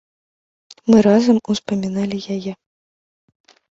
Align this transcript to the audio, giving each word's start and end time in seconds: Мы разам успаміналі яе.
Мы 0.91 0.97
разам 1.07 1.37
успаміналі 1.55 2.17
яе. 2.37 2.53